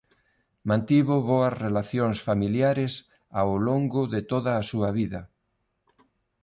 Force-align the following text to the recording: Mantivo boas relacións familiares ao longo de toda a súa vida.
Mantivo 0.69 1.15
boas 1.29 1.53
relacións 1.65 2.17
familiares 2.27 2.93
ao 3.41 3.51
longo 3.67 4.01
de 4.13 4.21
toda 4.31 4.51
a 4.55 4.63
súa 4.69 4.89
vida. 4.99 5.21